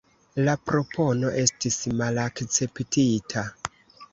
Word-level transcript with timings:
La 0.45 0.53
propono 0.69 1.29
estis 1.41 1.77
malakceptita. 2.01 3.45